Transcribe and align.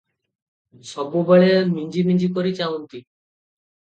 ସବୁବେଳେ 0.91 1.51
ମିଞ୍ଜି 1.73 2.03
ମିଞ୍ଜି 2.09 2.31
କରି 2.37 2.53
ଚାହାଁନ୍ତି। 2.61 3.03